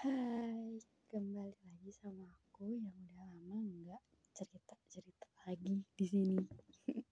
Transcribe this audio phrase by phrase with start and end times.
[0.00, 0.80] Hai,
[1.12, 4.00] kembali lagi sama aku yang udah lama nggak
[4.32, 6.40] cerita-cerita lagi di sini.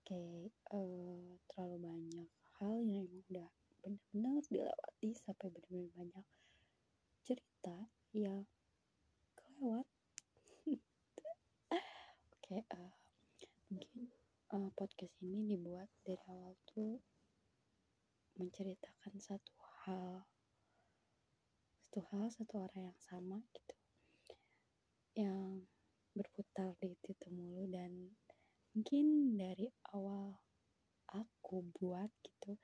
[0.00, 3.52] Oke, eh, terlalu banyak hal yang emang udah
[3.84, 6.26] benar-benar dilewati sampai benar-benar banyak
[7.28, 7.76] cerita
[8.16, 8.48] yang
[9.36, 9.84] kelewat.
[12.32, 12.92] Oke, eh,
[13.68, 14.08] mungkin
[14.56, 16.96] eh, podcast ini dibuat dari awal tuh
[18.40, 19.52] menceritakan satu
[19.84, 20.24] hal
[21.90, 23.74] satu hal satu orang yang sama gitu.
[25.18, 25.66] Yang
[26.14, 28.14] berputar di itu mulu dan
[28.70, 30.38] mungkin dari awal
[31.10, 32.54] aku buat gitu.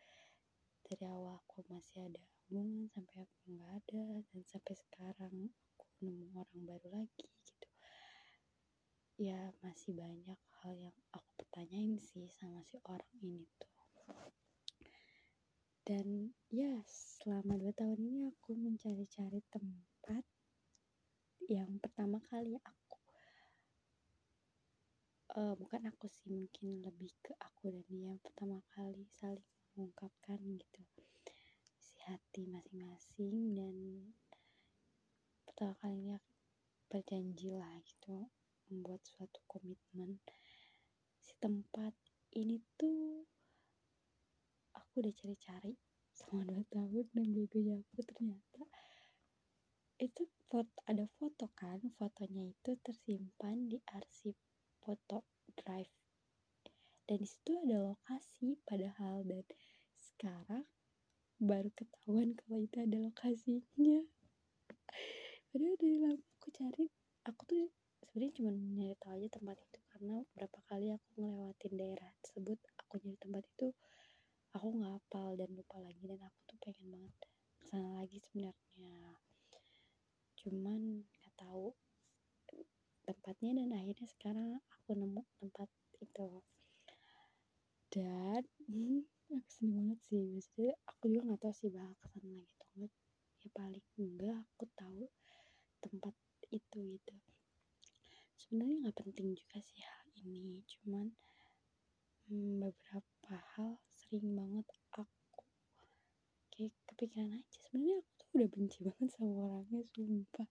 [0.87, 6.31] Dari awal aku masih ada hubungan sampai aku nggak ada dan sampai sekarang aku nemu
[6.39, 7.69] orang baru lagi gitu.
[9.19, 13.76] Ya masih banyak hal yang aku pertanyain sih sama si orang ini tuh
[15.87, 16.83] dan ya
[17.23, 20.27] selama dua tahun ini aku mencari-cari tempat
[21.47, 22.99] yang pertama kali aku
[25.39, 29.47] uh, bukan aku sih mungkin lebih ke aku dan dia yang pertama kali saling
[29.79, 30.83] mengungkapkan gitu
[31.79, 33.77] si hati masing-masing dan
[35.47, 36.19] pertama kalinya
[36.91, 38.27] berjanji lah gitu
[38.71, 40.19] membuat suatu komitmen.
[41.23, 41.95] Si tempat
[42.35, 43.27] ini tuh
[44.77, 45.73] aku udah cari-cari
[46.13, 48.63] selama dua tahun dan begonya aku ternyata
[49.97, 54.37] itu foto ada foto kan fotonya itu tersimpan di arsip
[54.85, 55.25] foto
[55.57, 55.91] drive.
[57.09, 59.43] Dan di situ ada lokasi padahal dan
[59.97, 60.69] sekarang
[61.41, 64.05] baru ketahuan kalau itu ada lokasinya.
[65.49, 66.85] Padahal dari lama aku cari
[67.25, 67.65] aku tuh
[68.05, 72.93] sebenarnya cuma nyari tahu aja tempat itu karena berapa kali aku ngelewatin daerah tersebut aku
[73.01, 73.69] nyari tempat itu
[74.57, 74.97] aku nggak
[75.37, 77.13] dan lupa lagi dan aku tuh pengen banget
[77.61, 79.21] ke sana lagi sebenarnya.
[80.41, 81.77] Cuman nggak tahu
[83.05, 85.69] tempatnya dan akhirnya sekarang aku nemu tempat
[86.01, 86.41] itu.
[87.93, 88.41] Dan
[89.29, 92.69] aku seneng banget sih maksudnya aku juga nggak tahu sih bakal ke sana lagi atau
[92.81, 92.93] enggak.
[93.45, 95.05] Ya paling enggak aku tahu
[95.85, 96.15] tempat
[96.49, 97.15] itu gitu.
[98.41, 101.13] Sebenarnya nggak penting juga sih hal ini cuman
[102.33, 105.03] hmm, beberapa hal sering banget aku
[106.55, 107.59] kayak kepikiran aja.
[107.67, 110.49] Sebenarnya aku tuh udah benci banget sama orangnya sumpah.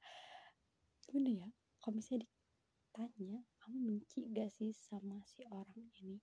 [1.08, 1.50] Gimana ya
[1.80, 6.20] kalau misalnya ditanya kamu benci gak sih sama si orang ini?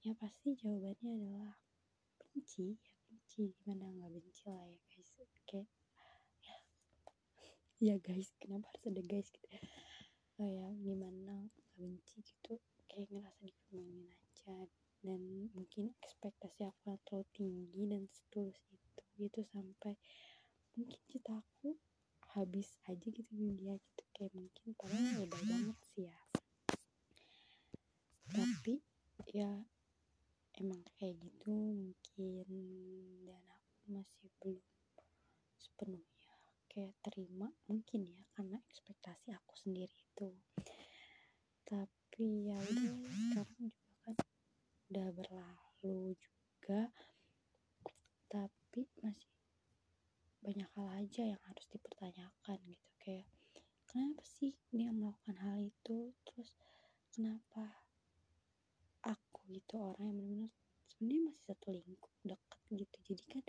[0.00, 1.52] Ya pasti jawabannya adalah
[2.16, 3.52] benci ya benci.
[3.60, 5.10] Gimana nggak benci lah ya guys.
[5.44, 5.68] Kayak
[6.40, 9.46] ya ya guys kenapa harus ada guys gitu?
[10.40, 12.56] Oh ya gimana nggak benci gitu?
[12.88, 14.64] Kayak ngerasa dipermainin aja
[15.00, 19.40] dan mungkin ekspektasi aku yang terlalu tinggi dan setulus itu gitu.
[19.48, 19.96] Sampai
[20.76, 21.76] mungkin cinta aku
[22.36, 24.02] habis aja gitu di dia gitu.
[24.12, 26.18] Kayak mungkin padahal udah banget sih ya.
[28.30, 28.74] Tapi
[29.32, 29.50] ya
[30.60, 32.46] emang kayak gitu mungkin.
[33.24, 34.64] Dan aku masih belum
[35.60, 36.34] sepenuhnya
[36.70, 40.28] kayak terima mungkin ya karena ekspektasi aku sendiri itu.
[41.66, 43.89] Tapi ya udah sekarang juga
[44.90, 46.90] udah berlalu juga
[48.30, 49.30] tapi masih
[50.42, 52.88] banyak hal aja yang harus dipertanyakan gitu.
[53.02, 53.26] Kayak
[53.90, 56.14] kenapa sih dia melakukan hal itu?
[56.26, 56.54] Terus
[57.10, 57.86] kenapa
[59.02, 60.52] aku gitu orang yang benar-benar
[60.86, 62.96] sebenarnya masih satu lingkup deket gitu.
[63.10, 63.44] Jadi kan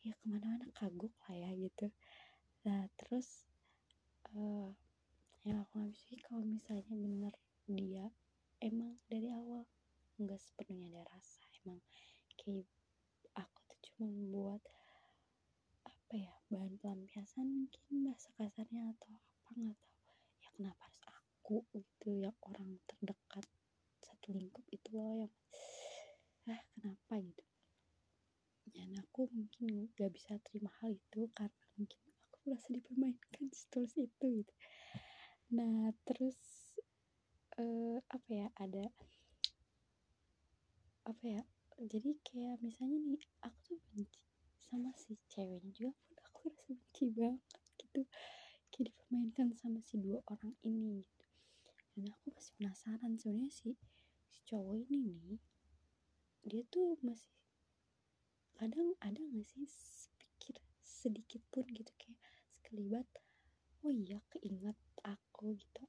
[0.00, 1.92] ya ke mana-mana kagok lah ya gitu
[2.64, 3.44] nah terus
[4.32, 4.72] uh,
[5.44, 7.34] yang aku nggak bisa kalau misalnya bener
[7.68, 8.08] dia
[8.64, 9.68] emang dari awal
[10.16, 11.80] nggak sepenuhnya ada rasa emang
[12.40, 12.68] kayak
[13.36, 14.62] aku tuh cuma buat
[15.84, 21.56] apa ya bahan pelampiasan mungkin bahasa kasarnya atau apa nggak tahu ya kenapa harus aku
[21.76, 23.44] gitu yang orang terdekat
[24.00, 25.28] satu lingkup itu loh
[26.48, 27.44] yang kenapa gitu.
[28.70, 31.98] Dan aku mungkin nggak bisa terima hal itu karena mungkin
[32.30, 34.54] aku merasa dipermainkan setulus itu gitu.
[35.50, 36.38] Nah terus
[37.58, 38.94] uh, apa ya ada
[41.02, 41.42] apa ya
[41.82, 44.22] jadi kayak misalnya nih aku tuh benci
[44.70, 47.42] sama si ceweknya juga pun aku rasa benci banget
[47.74, 48.06] gitu.
[48.70, 51.26] Kayak dipermainkan sama si dua orang ini gitu.
[51.98, 53.74] Dan aku masih penasaran sebenarnya si
[54.30, 55.49] si cowok ini nih
[56.50, 57.30] dia tuh masih
[58.58, 59.70] kadang ada nggak sih
[60.18, 62.18] pikir sedikit pun gitu kayak
[62.58, 63.06] sekelibat
[63.86, 64.76] oh iya keinget
[65.06, 65.82] aku gitu.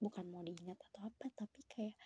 [0.00, 1.96] Bukan mau diingat atau apa tapi kayak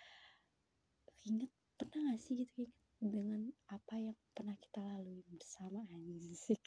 [1.26, 5.84] inget pernah gak sih gitu inget dengan apa yang pernah kita lalui bersama?
[5.92, 6.58] Anjing.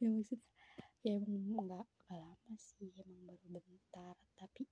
[0.00, 0.48] Ya maksudnya
[1.04, 4.64] ya emang nggak lama sih emang baru bentar tapi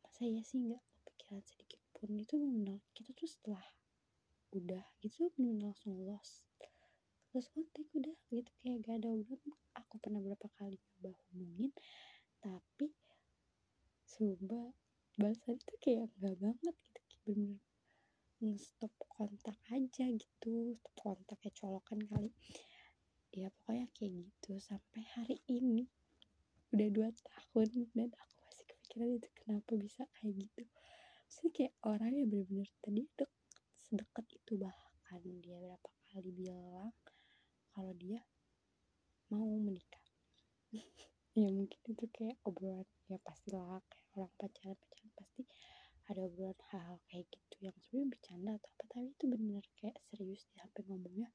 [0.00, 2.08] masa ya sih nggak kepikiran sedikit pun.
[2.16, 3.60] Itu benar kita tuh setelah
[4.50, 6.46] udah gitu benar langsung lost.
[7.30, 8.50] Terus kontak udah gitu.
[8.62, 11.70] Kayak gak ada obrolan aku pernah berapa kali coba hubungin
[12.40, 12.90] tapi
[14.10, 14.74] coba
[15.20, 17.00] balasan itu kayak nggak banget gitu.
[17.06, 17.60] Kayak bener
[18.40, 20.74] nge-stop kontak aja gitu.
[20.80, 22.30] Stop kontak kayak colokan kali.
[23.30, 25.86] Ya pokoknya kayak gitu sampai hari ini.
[26.74, 30.62] Udah dua tahun dan aku masih kepikiran itu kenapa bisa kayak gitu.
[31.26, 33.30] Maksudnya kayak orang yang bener-bener tadi dek,
[33.90, 36.94] sedekat itu bahkan dia berapa kali bilang
[37.74, 38.22] kalau dia
[39.34, 40.06] mau menikah.
[41.38, 45.42] Ya mungkin itu kayak obrolan ya pastilah kayak orang pacaran pacaran pasti
[46.10, 50.42] ada obrolan hal-hal kayak gitu yang sebenarnya bercanda atau apa tapi itu benar kayak serius
[50.50, 51.30] dia sampai ngomongnya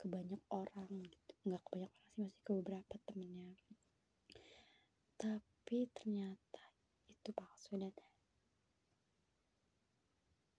[0.00, 1.32] ke banyak orang gitu.
[1.44, 3.60] Nggak ke banyak orang sih masih ke beberapa temennya.
[5.20, 6.64] Tapi ternyata
[7.12, 7.92] itu palsu dan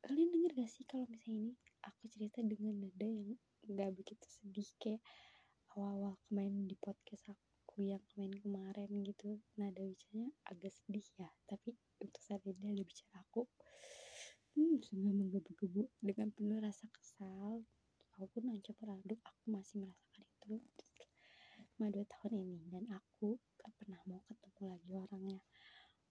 [0.01, 1.53] kalian denger gak sih kalau misalnya ini
[1.86, 3.38] aku cerita dengan nada yang
[3.69, 5.01] nggak begitu sedih kayak
[5.77, 9.38] awal-awal kemarin di podcast aku yang kemarin-kemarin gitu.
[9.62, 13.45] Nada bicaranya agak sedih ya tapi untuk saat ini ada bicara aku
[14.57, 17.62] hmm, sungguh menggebu-gebu dengan penuh rasa kesal.
[18.18, 20.50] Walaupun campur aduk aku masih merasakan itu
[21.77, 22.57] selama dua tahun ini.
[22.74, 25.42] Dan aku gak pernah mau ketemu lagi orangnya.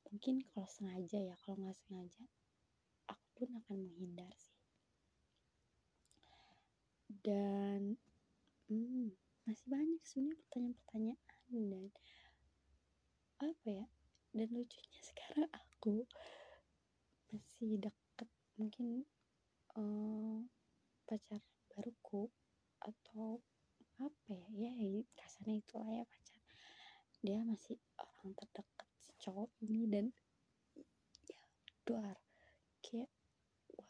[0.08, 2.24] Mungkin kalau sengaja ya kalau nggak sengaja
[3.40, 4.60] pun akan menghindar sih.
[7.24, 7.96] Dan
[8.68, 9.16] hmm,
[9.48, 11.84] masih banyak sebenarnya pertanyaan-pertanyaan dan
[13.40, 13.86] apa ya
[14.36, 16.04] dan lucunya sekarang aku
[17.32, 18.28] masih deket
[18.60, 19.08] mungkin
[19.80, 20.44] uh,
[21.08, 21.40] pacar
[21.72, 22.28] baruku
[22.84, 23.40] atau
[24.00, 26.40] apa ya ya kasarnya itulah ya pacar.
[27.24, 30.06] Dia masih orang terdekat si cowok ini dan
[31.24, 31.40] ya
[31.88, 32.20] kayak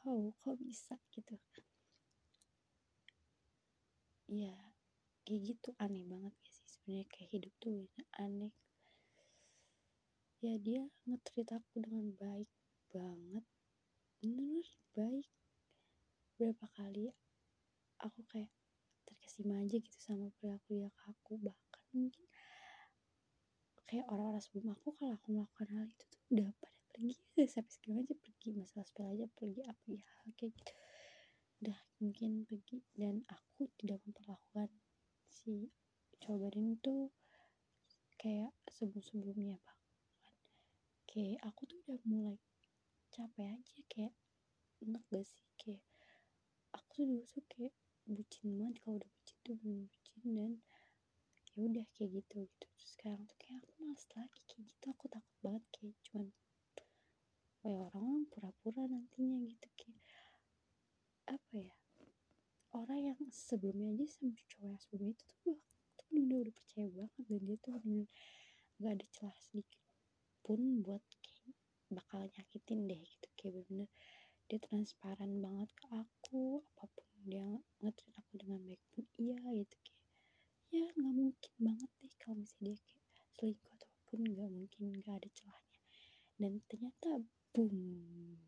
[0.05, 1.37] wow kok bisa gitu.
[4.31, 4.57] Ya
[5.27, 8.55] kayak gitu aneh banget ya sebenarnya kayak hidup tuh aneh.
[10.41, 12.49] Ya dia ngetrit aku dengan baik
[12.89, 13.45] banget.
[14.25, 14.67] Bener
[14.97, 15.29] baik.
[16.41, 17.13] Berapa kali
[18.01, 18.49] aku kayak
[19.05, 22.25] terkesima aja gitu sama perilaku dia aku bahkan mungkin
[23.85, 27.99] kayak orang-orang sebelum aku kalau aku melakukan hal itu tuh udah pada pergi sampai sekarang
[28.05, 30.05] aja pergi masalah sepele aja pergi apa ya
[30.37, 30.73] kayak gitu.
[31.65, 34.69] Udah mungkin pergi dan aku tidak memperlakukan
[35.33, 35.73] si
[36.21, 37.09] cobain tuh
[38.21, 39.97] kayak sebelum-sebelumnya bahkan
[41.09, 42.37] kayak aku tuh udah mulai
[43.09, 44.15] capek aja kayak
[44.85, 45.45] enak gak sih?
[45.57, 45.81] Kayak
[46.77, 47.75] aku tuh dulu tuh kayak
[48.05, 50.53] bucin banget kalau udah bucin tuh belum bucin dan
[51.57, 52.67] ya udah kayak gitu gitu.
[52.77, 54.85] Terus sekarang tuh kayak aku males lagi kayak gitu.
[54.93, 56.29] Aku takut banget kayak cuman
[57.61, 60.05] kayak orang-orang pura-pura nantinya gitu kayak
[61.29, 61.75] apa ya
[62.73, 65.59] orang yang sebelumnya aja sama cowok yang sebelumnya itu tuh
[66.11, 68.09] bener udah percaya banget dan dia tuh bener
[68.81, 69.83] gak ada celah sedikit
[70.41, 71.55] pun buat kayak
[71.91, 73.29] bakal nyakitin deh gitu.
[73.39, 73.89] Kayak bener
[74.51, 77.47] dia transparan banget ke aku apa pun dia
[77.83, 79.77] ngetrit aku dengan baik pun iya gitu.
[80.71, 83.05] Kayak ya nggak mungkin banget deh kalau misalnya dia kayak
[83.39, 85.81] selingkuh ataupun nggak mungkin nggak ada celahnya.
[86.41, 87.09] Dan ternyata
[87.51, 88.39] boom.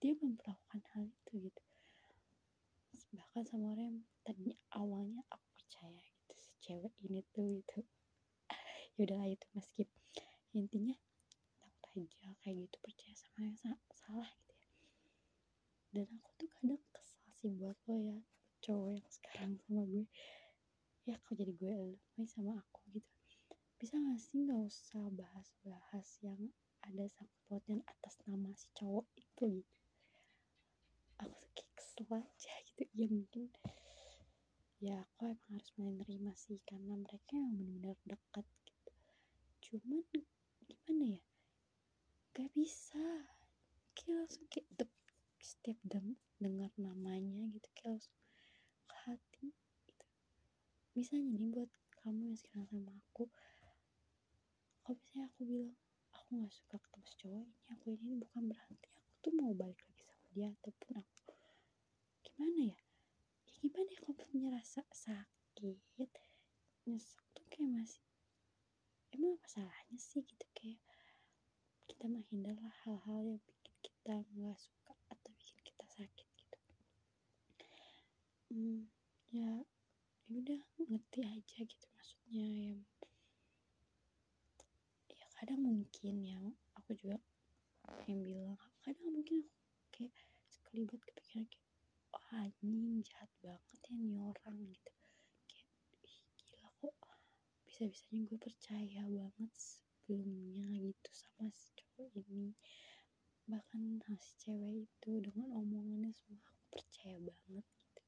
[0.00, 1.62] Dia memperlakukan hal itu gitu.
[3.12, 7.84] Bahkan sama orang yang tadinya awalnya aku percaya gitu si cewek ini tuh gitu.
[8.96, 9.88] Ya udahlah itu meskip
[10.52, 10.96] intinya
[11.60, 13.56] takut aja kayak gitu percaya sama yang
[13.92, 14.68] salah gitu ya.
[15.92, 18.18] Dan aku tuh kadang kesal sih buat lo ya
[18.64, 20.04] cowok yang sekarang sama gue.
[21.04, 23.12] Ya kok jadi gue lo sama aku gitu.
[23.76, 26.52] Bisa gak sih nggak usah bahas-bahas yang
[26.88, 27.04] ada
[27.46, 29.62] pautnya atas nama si cowok itu.
[29.62, 29.82] Gitu
[31.22, 32.82] aku kayak kesel aja gitu.
[32.96, 33.44] Ya mungkin
[34.82, 38.92] ya aku emang harus menerima sih karena mereka yang benar-benar dekat gitu.
[39.62, 40.02] Cuman
[40.66, 41.22] gimana ya?
[42.34, 43.04] Gak bisa.
[43.92, 44.90] Kayak langsung kayak dep,
[45.38, 48.18] setiap dem, dengar namanya gitu kayak langsung
[48.90, 49.48] ke hati
[49.86, 50.06] gitu.
[50.98, 51.70] Misalnya nih buat
[52.02, 53.30] kamu yang sekarang sama aku
[54.82, 55.76] kalau misalnya aku bilang
[56.32, 59.76] aku nggak suka ketemu si cowok ini aku ini bukan berarti aku tuh mau balik
[59.84, 61.36] lagi sama dia ataupun aku.
[62.24, 62.78] Gimana ya?
[63.60, 66.08] Gimana ya kalau punya rasa sakit
[66.88, 68.00] nyesek tuh kayak masih
[69.12, 70.46] emang apa salahnya sih gitu?
[70.56, 70.80] Kayak
[71.84, 76.58] kita menghindarlah hal-hal yang bikin kita nggak suka atau bikin kita sakit gitu.
[78.48, 78.88] Hmm,
[79.28, 79.68] ya
[80.24, 82.91] ya udah ngerti aja gitu maksudnya ya ya
[85.42, 86.38] kadang mungkin ya
[86.78, 87.18] aku juga
[87.98, 88.54] pengen bilang
[88.86, 90.14] kadang mungkin aku kayak
[90.46, 91.66] sekelibat kepikiran kayak
[92.14, 94.92] oh anjing jahat banget ya nih orang gitu.
[95.50, 95.66] Kayak
[96.38, 96.94] gila kok
[97.66, 102.54] bisa-bisanya gue percaya banget sebelumnya gitu sama si cowok ini.
[103.50, 103.82] Bahkan
[104.22, 108.02] si cewek itu dengan omongannya semua aku percaya banget gitu.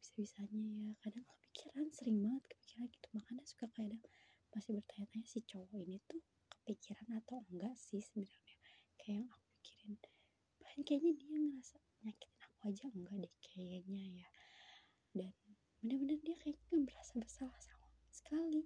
[0.00, 3.06] Bisa-bisanya ya kadang kepikiran sering banget kepikiran gitu.
[3.12, 4.00] Makanya suka kadang
[4.50, 8.56] masih bertanya-tanya si cowok ini tuh kepikiran atau enggak sih sebenarnya?
[8.98, 9.94] Kayak yang aku pikirin
[10.60, 14.28] bahkan kayaknya dia ngerasa nyakitin aku aja enggak deh kayaknya ya.
[15.10, 15.32] Dan
[15.80, 18.62] bener-bener dia kayaknya nggak merasa bersalah sama sekali.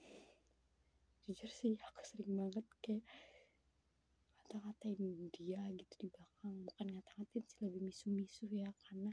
[1.26, 3.04] Jujur sih aku sering banget kayak
[4.46, 6.54] ngata-ngatain dia gitu di belakang.
[6.64, 9.10] Bukan ngata-ngatain sih lebih misu-misu ya karena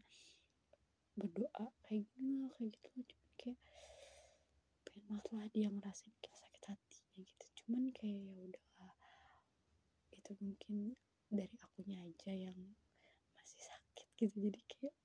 [1.18, 2.89] berdoa kayak gini kayak gitu.
[3.01, 3.08] Loh
[3.42, 3.60] kayak
[5.13, 7.46] pengen banget lah dia ngerasain kayak sakit hatinya gitu.
[7.62, 8.93] Cuman kayak ya udahlah
[10.10, 10.75] itu mungkin
[11.29, 12.58] dari akunya aja yang
[13.38, 14.36] masih sakit gitu.
[14.41, 14.96] Jadi kayak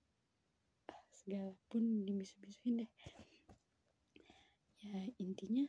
[0.89, 2.93] ah, segala pun dimisu-misuin deh.
[4.81, 5.69] Ya intinya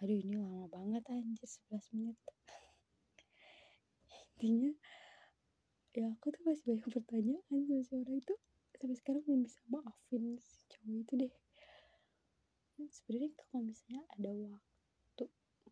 [0.00, 2.16] aduh ini lama banget anjir 11 menit.
[4.40, 4.72] Intinya
[5.92, 8.34] ya aku tuh masih banyak pertanyaan sama si orang itu.
[8.80, 11.34] Sampai sekarang belum bisa maafin si cowok itu deh
[12.90, 15.24] sebenarnya kalau misalnya ada waktu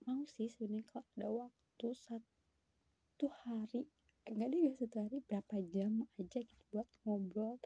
[0.06, 3.88] mau sih sebenarnya kalau ada waktu satu hari
[4.28, 7.58] enggak deh gak satu hari berapa jam aja gitu buat ngobrol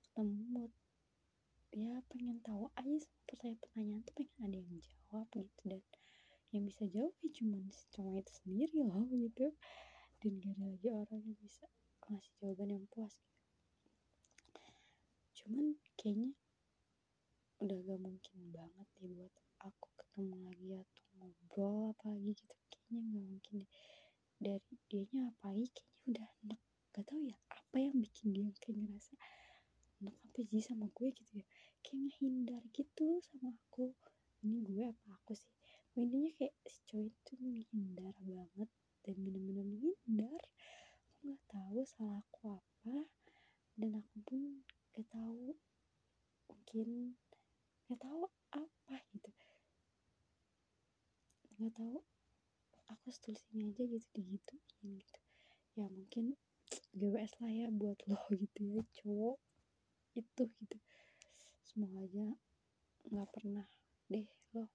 [0.00, 0.72] ketemu.
[1.74, 5.82] Ya pengen tahu aja pertanyaan-pertanyaan tuh pengen ada yang jawab gitu dan
[6.54, 9.46] yang bisa jawab ya cuma si cowok itu sendiri loh gitu
[10.22, 11.66] dan gak ada lagi orang yang bisa
[12.06, 13.10] ngasih jawaban yang puas
[14.38, 14.62] gitu
[15.42, 16.30] cuman kayaknya
[17.58, 19.34] udah gak mungkin banget deh buat
[19.66, 23.70] aku ketemu lagi atau ngobrol apalagi gitu kayaknya gak mungkin deh
[24.38, 24.74] dari
[25.70, 26.60] kayaknya udah enak.
[26.94, 29.14] Gak tau ya apa yang bikin dia kayak ngerasa
[29.98, 31.46] enak apa sih sama gue gitu ya.
[31.82, 33.94] Kayak ngehindar gitu sama aku.
[34.44, 35.50] Ini gue apa aku sih?
[35.94, 38.70] Intinya kayak si cowok itu menghindar banget
[39.06, 40.42] dan bener-bener menghindar.
[41.14, 42.96] Aku nggak tahu salah aku apa
[43.74, 44.40] dan aku pun
[44.94, 45.58] gak tahu
[46.46, 47.18] mungkin
[47.90, 48.22] gak tahu
[48.54, 49.30] apa gitu.
[51.58, 51.98] Gak tahu
[52.92, 55.23] aku setulis ini aja gitu digituin gitu
[55.74, 56.38] ya mungkin
[56.94, 59.36] GWS lah ya buat lo gitu ya cowok
[60.14, 60.78] itu gitu.
[61.66, 62.26] Semoga aja
[63.10, 63.66] nggak pernah
[64.06, 64.70] deh lo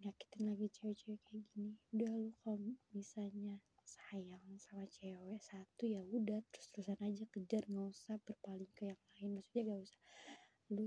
[0.00, 1.78] nyakitin lagi cewek-cewek kayak gini.
[1.94, 2.58] Udah lo kalau
[2.90, 9.00] misalnya sayang sama cewek satu ya udah terus-terusan aja kejar nggak usah berpaling ke yang
[9.14, 9.30] lain.
[9.38, 10.00] Maksudnya gak usah
[10.70, 10.86] lu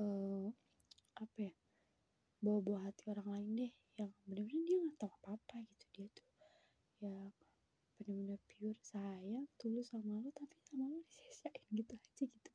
[0.00, 0.48] uh,
[1.20, 1.52] apa ya
[2.40, 6.28] bawa-bawa hati orang lain deh yang bener-bener dia nggak tahu apa-apa gitu dia tuh
[7.04, 7.16] ya
[8.00, 12.50] bener-bener pure sayang tulus sama lo tapi sama lo disia-siain gitu aja gitu.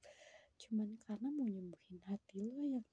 [0.62, 2.88] Cuman karena mau nyembuhin hati lo yang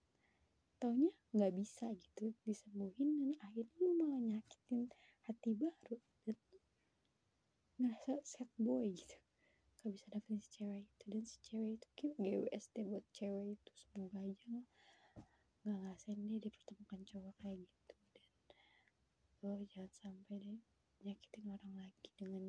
[0.80, 4.88] taunya nggak bisa gitu disembuhin dan akhirnya lo malah nyakitin
[5.28, 6.36] hati baru dan
[7.76, 9.16] ngerasa sad boy gitu.
[9.82, 13.46] Gak bisa dapetin si cewek itu dan si cewek itu kayak GWS deh buat cewek
[13.60, 13.70] itu.
[13.76, 14.62] Semoga aja lo
[15.62, 17.94] nggak ngerasain deh dipertemukan cowok kayak gitu
[19.42, 20.60] dan lo jangan sampai deh
[21.02, 22.44] nyakitin orang lagi dengan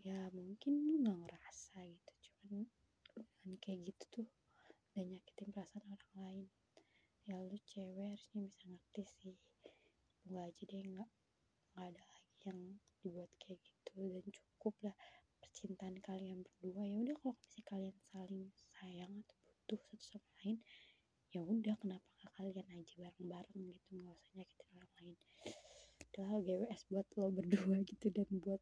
[0.00, 2.64] ya mungkin lu nggak ngerasa gitu cuman
[3.12, 4.28] dengan kayak gitu tuh
[4.92, 6.46] udah nyakitin perasaan orang lain.
[7.28, 9.36] Ya lu cewek harusnya bisa ngerti sih
[10.20, 11.10] semoga aja deh nggak
[11.72, 12.60] nggak ada lagi yang
[13.00, 13.92] dibuat kayak gitu.
[14.12, 14.96] Dan cukup lah
[15.40, 18.44] percintaan kalian berdua ya udah kalau misalnya kalian saling
[18.76, 20.58] sayang atau butuh satu sama lain
[21.32, 25.16] ya udah kenapa nggak kalian aja bareng-bareng gitu nggak usah nyakitin orang lain.
[26.12, 28.60] Udah GWS buat lo berdua gitu dan buat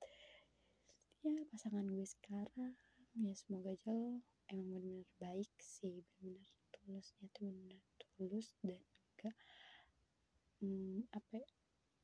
[1.21, 2.73] ya pasangan gue sekarang.
[3.13, 9.31] Ya semoga aja lo emang bener-bener baik sih bener-bener tulusnya tuh bener tulus dan juga
[10.65, 11.51] hmm, apa ya,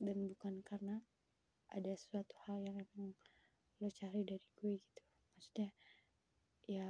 [0.04, 1.00] dan bukan karena
[1.72, 3.16] ada suatu hal yang emang
[3.80, 5.02] lo cari dari gue gitu.
[5.32, 5.70] Maksudnya
[6.68, 6.88] ya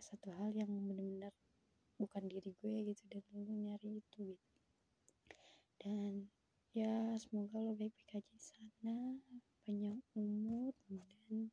[0.00, 1.36] satu hal yang bener-bener
[2.00, 4.56] bukan diri gue gitu dan lo nyari itu gitu.
[5.84, 6.32] Dan
[6.72, 8.96] ya semoga lo baik-baik aja di sana
[9.64, 11.48] panjang umur dan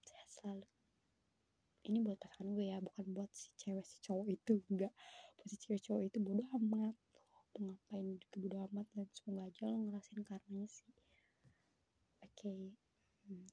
[0.00, 0.66] sehat selalu.
[1.84, 4.92] Ini buat pasangan gue ya bukan buat si cewek si cowok itu enggak.
[5.36, 6.96] Buat si cewek cowok itu bodoh amat
[7.54, 10.92] lo mau ngapain juga bodoh amat dan semoga aja lo ngerasain karenanya sih.
[12.24, 12.62] Oke okay.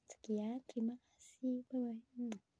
[0.08, 0.58] sekian.
[0.66, 1.62] Terima kasih.
[1.68, 2.51] Bye bye